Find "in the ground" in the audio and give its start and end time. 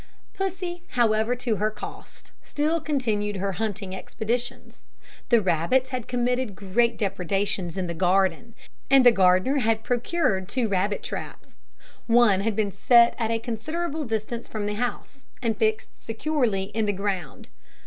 16.73-17.49